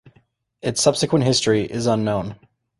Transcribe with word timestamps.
Its 0.63 0.81
subsequent 0.81 1.23
history 1.25 1.61
is 1.63 1.85
unknown. 1.85 2.35